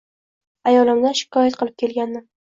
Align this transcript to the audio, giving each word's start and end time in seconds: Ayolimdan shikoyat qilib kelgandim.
Ayolimdan 0.71 1.17
shikoyat 1.19 1.59
qilib 1.59 1.77
kelgandim. 1.83 2.25